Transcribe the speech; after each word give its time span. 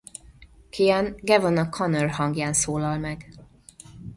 Kian 0.71 1.15
Gavon 1.19 1.57
O’Connor 1.59 2.09
hangján 2.09 2.53
szólal 2.53 2.97
meg. 2.97 3.27